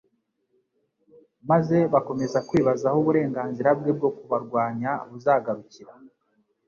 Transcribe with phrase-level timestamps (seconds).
[1.49, 5.91] maze bakomeza kwibaza aho uburenganzira bwe bwo kubarwanya buzagarukira